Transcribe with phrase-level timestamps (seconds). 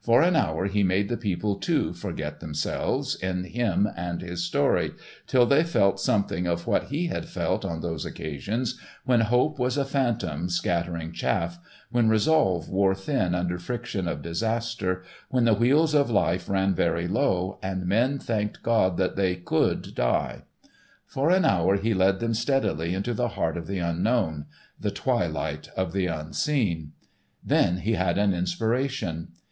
[0.00, 4.90] For an hour he made the people too, forget themselves in him and his story,
[5.28, 9.76] till they felt something of what he had felt on those occasions when Hope was
[9.78, 11.60] a phantom scattering chaff,
[11.92, 17.06] when Resolve wore thin under friction of disaster, when the wheels of Life ran very
[17.06, 20.42] low and men thanked God that they could die.
[21.06, 24.46] For an hour he led them steadily into the heart of the unknown:
[24.80, 26.94] the twilight of the unseen.
[27.44, 29.28] Then he had an inspiration.